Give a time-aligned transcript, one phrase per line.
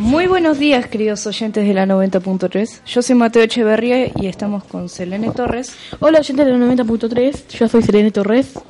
[0.00, 2.82] Buenos días, queridos oyentes de la 90.3.
[2.86, 5.74] Yo soy Mateo Echeverría y estamos con Selene Torres.
[5.98, 7.48] Hola, oyentes de la 90.3.
[7.48, 8.60] Yo soy Selene Torres.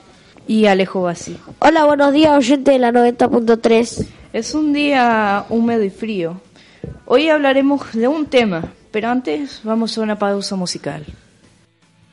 [0.46, 1.36] Y Alejo Bassi.
[1.58, 4.06] Hola, buenos días, oyentes de la 90.3.
[4.32, 6.40] Es un día húmedo y frío.
[7.04, 11.04] Hoy hablaremos de un tema, pero antes vamos a una pausa musical.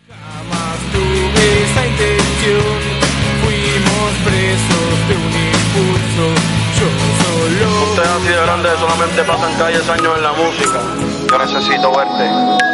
[0.10, 2.95] Jamás tuve esa intención,
[9.06, 10.80] solamente pasan calles años en la música.
[11.30, 12.66] Yo necesito verte.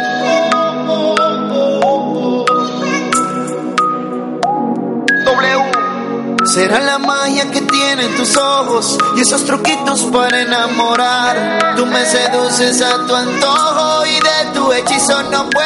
[6.44, 11.74] Será la magia que tienen tus ojos y esos truquitos para enamorar.
[11.76, 15.61] Tú me seduces a tu antojo y de tu hechizo no puedo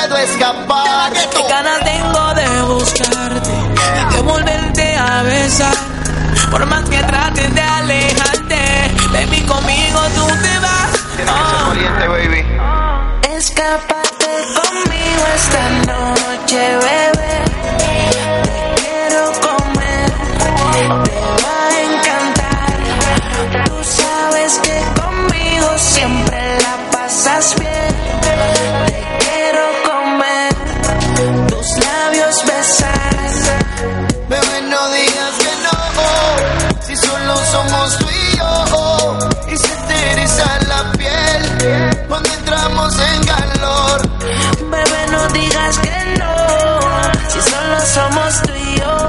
[47.81, 49.09] somos tú y yo.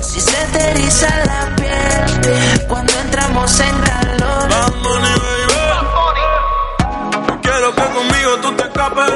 [0.00, 4.48] Si se te eriza la piel cuando entramos en calor.
[4.48, 5.54] Bad Bunny, baby.
[7.42, 9.12] Quiero que conmigo tú te escapes.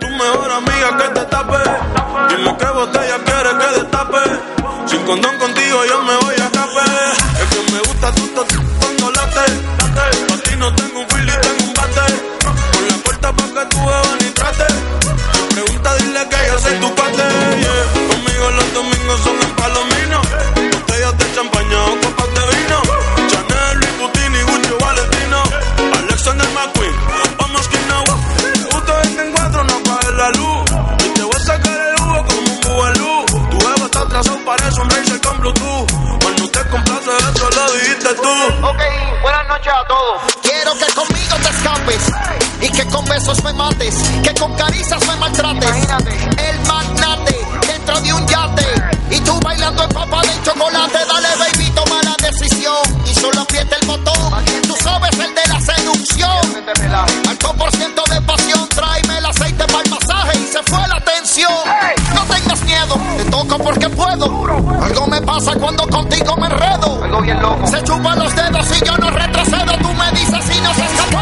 [0.00, 1.62] Tu mejor amiga que te tape.
[2.28, 4.22] Dime qué botella quieres que destape.
[4.86, 6.21] Sin condón contigo yo me voy
[44.42, 45.70] con caricias me maltrates.
[45.70, 48.66] El magnate dentro de un yate
[49.10, 50.98] y tú bailando en papa de chocolate.
[51.06, 54.44] Dale, baby, toma la decisión y solo aprieta el botón.
[54.66, 56.40] Tú sabes el de la seducción.
[57.28, 61.00] Alto por ciento de pasión, tráeme el aceite para el masaje y se fue la
[61.00, 61.52] tensión.
[62.14, 64.24] No tengas miedo, te toco porque puedo.
[64.82, 67.04] Algo me pasa cuando contigo me enredo.
[67.04, 67.64] Algo bien loco.
[67.68, 69.78] Se chupan los dedos y yo no retrocedo.
[69.82, 71.21] Tú me dices y nos escapamos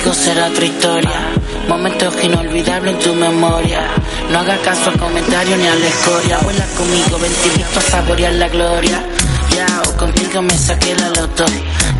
[0.00, 1.20] conmigo será otra historia.
[1.68, 3.80] Momentos inolvidables en tu memoria.
[4.30, 6.38] No hagas caso al comentario ni a la escoria.
[6.38, 7.32] Vuela conmigo, ven
[7.76, 9.02] a saborear la gloria.
[9.54, 11.44] Ya, o contigo me saqué la loto.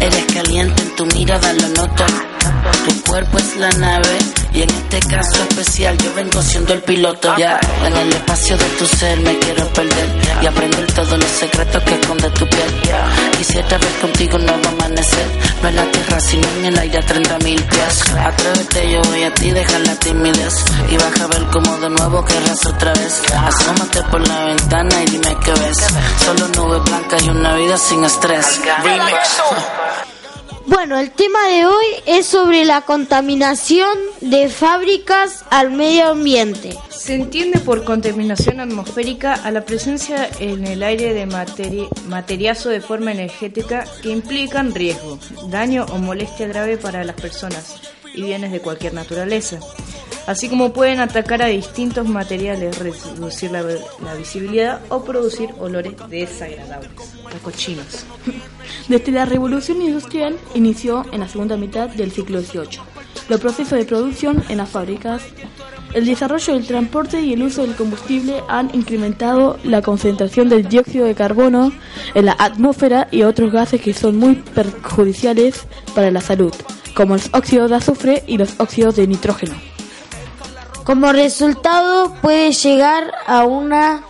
[0.01, 2.30] Eres caliente en tu mirada, lo noto.
[2.87, 4.19] Tu cuerpo es la nave
[4.53, 7.37] y en este caso especial yo vengo siendo el piloto.
[7.37, 10.09] Ya, en el espacio de tu ser me quiero perder
[10.43, 12.81] y aprender todos los secretos que esconde tu piel.
[13.39, 15.27] Quisiera ver contigo un nuevo amanecer,
[15.63, 18.03] no en la tierra sino en el aire a 30 mil pies.
[18.19, 20.55] Atrévete, yo voy a ti, deja la timidez
[20.91, 23.23] y vas a ver como de nuevo querrás otra vez.
[23.35, 25.79] Asómate por la ventana y dime qué ves.
[26.25, 28.61] Solo nubes blancas y una vida sin estrés.
[28.83, 30.10] Remix.
[30.67, 36.77] Bueno, el tema de hoy es sobre la contaminación de fábricas al medio ambiente.
[36.91, 42.81] Se entiende por contaminación atmosférica a la presencia en el aire de materi- materiazo de
[42.81, 45.19] forma energética que implican riesgo,
[45.49, 47.77] daño o molestia grave para las personas
[48.15, 49.61] y bienes de cualquier naturaleza,
[50.27, 53.63] así como pueden atacar a distintos materiales, reducir la,
[54.15, 56.91] visibilidad o producir olores desagradables,
[57.43, 58.05] cochinos.
[58.89, 62.81] Desde la revolución industrial inició en la segunda mitad del siglo XVIII.
[63.29, 65.23] Los procesos de producción en las fábricas,
[65.95, 71.07] el desarrollo del transporte y el uso del combustible han incrementado la concentración del dióxido
[71.07, 71.73] de carbono
[72.15, 76.53] en la atmósfera y otros gases que son muy perjudiciales para la salud,
[76.95, 79.55] como los óxidos de azufre y los óxidos de nitrógeno.
[80.85, 84.03] Como resultado puede llegar a una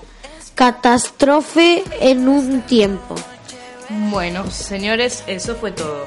[0.55, 3.17] catástrofe en un tiempo.
[4.11, 6.07] Bueno, señores, eso fue todo.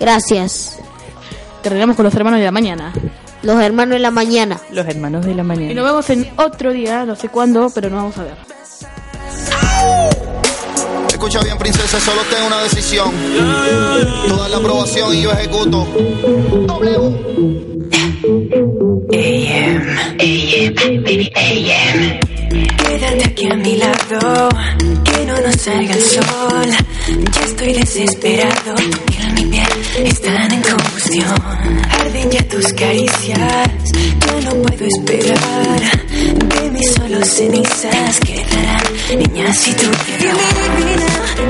[0.00, 0.78] Gracias.
[1.62, 2.92] Terminamos con los hermanos de la mañana.
[3.42, 4.58] Los hermanos de la mañana.
[4.70, 5.74] Los hermanos de la Y mañana.
[5.74, 8.34] nos vemos en otro día, no sé cuándo, pero nos vamos a ver.
[11.08, 13.10] Escucha bien, princesa, solo tengo una decisión.
[14.28, 15.86] Toda la aprobación y yo ejecuto.
[22.56, 24.48] Quédate aquí a mi lado,
[25.04, 26.70] que no nos salga el sol.
[27.34, 31.34] Ya estoy desesperado, tu piel, mi piel están en combustión.
[32.00, 33.70] Arden ya tus caricias,
[34.26, 35.80] yo no puedo esperar.
[36.10, 38.82] De mí solo cenizas quedarán,
[39.18, 40.06] niña, si tú vas.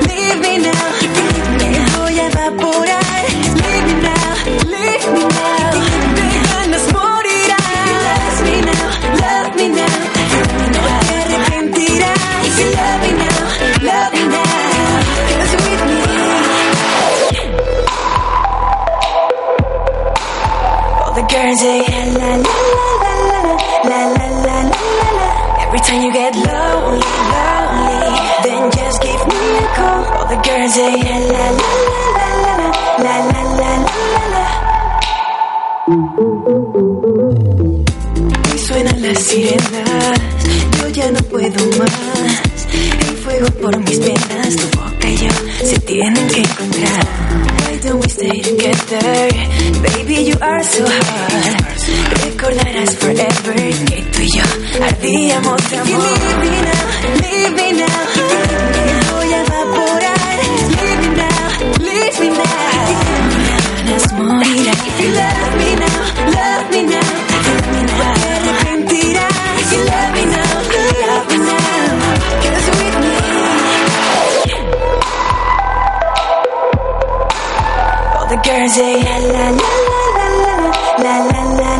[0.07, 3.06] Leave me now, leave me now, voy a evaporar.
[21.55, 23.41] Say la la la la la
[23.89, 25.27] la la la la la.
[25.63, 27.01] Every time you get lonely,
[27.31, 27.97] lonely,
[28.43, 30.01] then just give me a call.
[30.17, 31.69] All the girls say la la la
[32.17, 32.53] la la
[33.05, 33.71] la la la
[34.11, 34.43] la la.
[38.53, 40.19] Y suenan las sirenas,
[40.77, 42.57] yo ya no puedo más.
[43.27, 45.27] Fuego por mis venas, tu boca y yo
[45.61, 47.05] se tienen que encontrar.
[47.59, 49.33] Why don't we stay together?
[49.83, 52.23] Baby, you are so hot.
[52.23, 54.43] Recordarás forever que tú y yo
[54.81, 56.03] ardíamos de amor.
[56.21, 56.85] Leave me now,
[57.21, 58.05] leave me now.
[58.85, 60.39] Me voy a evaporar.
[60.79, 61.49] Leave me now,
[61.81, 62.47] leave me now.
[63.83, 65.46] Ganas morirán.
[78.47, 79.67] The la la la
[80.15, 81.73] la la la la la la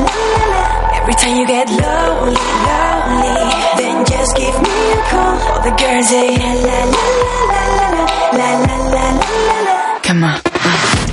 [0.51, 0.61] la.
[0.97, 3.35] Every time you get lonely, lonely,
[3.77, 5.39] then just give me a call.
[5.47, 5.71] All the
[6.03, 7.05] say la la la
[7.51, 7.87] la la
[8.33, 9.11] la la la
[9.47, 9.99] la la.
[10.03, 11.06] Come on.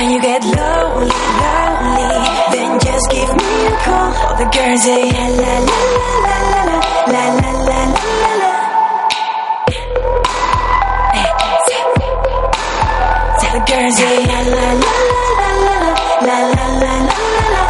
[0.00, 1.10] Time you get lonely,
[1.40, 2.08] lonely,
[2.52, 4.10] then just give me a call.
[4.24, 5.80] All the girls say la la la
[6.24, 6.78] la la la
[7.12, 7.80] la la la
[8.40, 8.52] la.
[13.42, 14.94] All the girls say la la la
[15.40, 15.78] la la
[16.26, 16.94] la la la
[17.52, 17.62] la.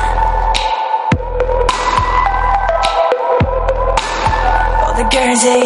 [4.84, 5.60] All the girls say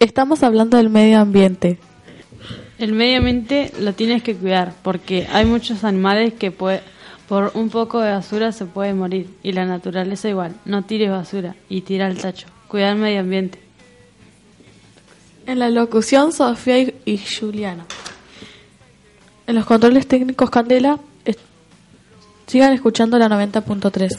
[0.00, 1.78] Estamos hablando del medio ambiente.
[2.78, 6.82] El medio ambiente lo tienes que cuidar porque hay muchos animales que puede,
[7.28, 10.54] por un poco de basura se puede morir y la naturaleza igual.
[10.64, 12.46] No tires basura y tira al tacho.
[12.68, 13.58] Cuidar el medio ambiente.
[15.46, 17.84] En la locución, Sofía y, y Juliana.
[19.46, 21.00] En los controles técnicos, Candela.
[21.24, 21.38] es-
[22.46, 24.10] sigan escuchando la 90.3.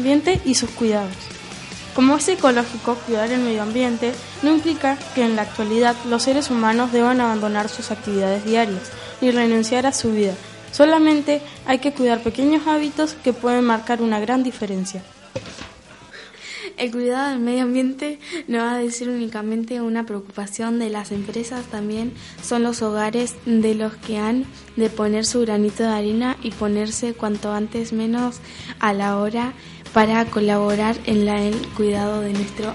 [0.00, 1.14] ambiente y sus cuidados.
[1.94, 6.50] Como es ecológico, cuidar el medio ambiente no implica que en la actualidad los seres
[6.50, 8.90] humanos deban abandonar sus actividades diarias
[9.20, 10.34] ni renunciar a su vida.
[10.72, 15.02] Solamente hay que cuidar pequeños hábitos que pueden marcar una gran diferencia.
[16.78, 21.66] El cuidado del medio ambiente no va a decir únicamente una preocupación de las empresas,
[21.66, 26.52] también son los hogares de los que han de poner su granito de arena y
[26.52, 28.38] ponerse cuanto antes menos
[28.78, 29.52] a la hora
[29.92, 32.72] para colaborar en la- el cuidado de nuestro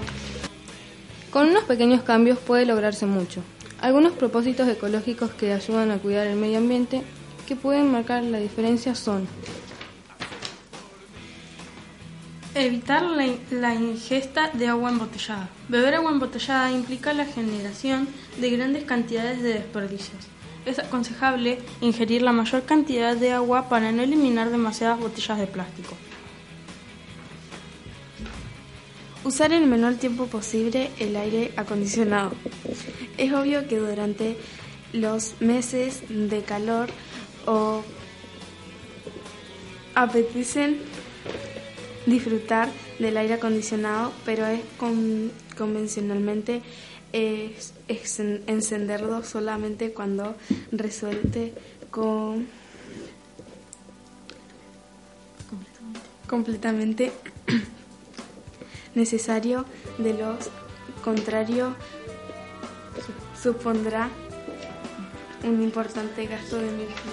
[1.30, 3.42] Con unos pequeños cambios puede lograrse mucho.
[3.80, 7.02] Algunos propósitos ecológicos que ayudan a cuidar el medio ambiente
[7.46, 9.28] que pueden marcar la diferencia son
[12.54, 15.50] Evitar la, la ingesta de agua embotellada.
[15.68, 18.08] Beber agua embotellada implica la generación
[18.40, 20.16] de grandes cantidades de desperdicios.
[20.64, 25.94] Es aconsejable ingerir la mayor cantidad de agua para no eliminar demasiadas botellas de plástico.
[29.26, 32.30] Usar el menor tiempo posible el aire acondicionado.
[33.18, 34.36] Es obvio que durante
[34.92, 36.88] los meses de calor
[37.44, 37.82] o
[39.96, 40.78] apetecen
[42.06, 42.68] disfrutar
[43.00, 46.62] del aire acondicionado, pero es con- convencionalmente
[48.46, 50.36] encenderlo solamente cuando
[50.70, 51.52] resulte
[51.90, 52.46] con
[56.28, 57.10] completamente
[58.96, 59.64] necesario,
[59.98, 60.36] de lo
[61.04, 61.74] contrario
[63.36, 64.08] su- supondrá
[65.44, 67.12] un importante gasto de energía.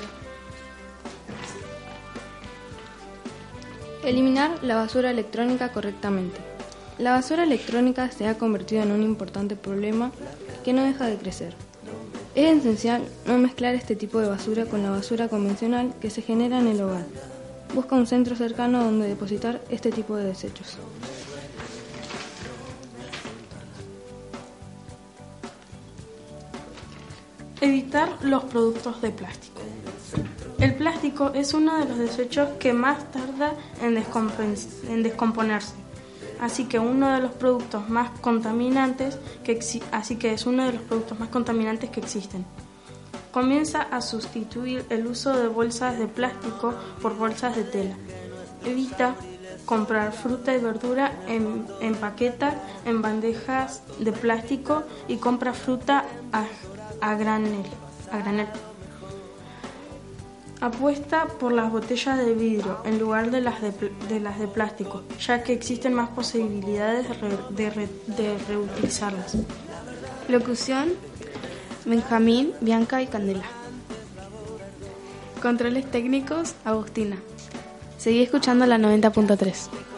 [4.03, 6.37] eliminar la basura electrónica correctamente.
[6.99, 10.11] La basura electrónica se ha convertido en un importante problema
[10.65, 11.53] que no deja de crecer.
[12.35, 16.59] Es esencial no mezclar este tipo de basura con la basura convencional que se genera
[16.59, 17.05] en el hogar.
[17.73, 20.77] Busca un centro cercano donde depositar este tipo de desechos.
[27.63, 29.62] Evitar los productos de plástico.
[30.60, 33.96] El plástico es uno de los desechos que más tarda en,
[35.01, 35.74] descomponerse.
[36.41, 39.58] Así que uno de los productos más contaminantes que
[39.93, 42.46] así que es uno de los productos más contaminantes que existen.
[43.32, 47.96] Comienza a sustituir el uso de bolsas de plástico por bolsas de tela.
[48.65, 49.15] Evita
[49.63, 51.96] comprar fruta y verdura en, en
[52.86, 56.03] en bandejas de plástico y compra fruta
[57.03, 57.63] a, granel.
[58.12, 58.48] A granel.
[60.62, 63.72] Apuesta por las botellas de vidrio en lugar de las de,
[64.07, 69.36] de las de plástico, ya que existen más posibilidades de, de de reutilizarlas.
[70.29, 70.93] Locución,
[71.83, 73.43] Benjamín, Bianca y Candela.
[75.41, 77.17] Controles técnicos, Agustina.
[77.98, 79.92] Seguí escuchando la 90.3.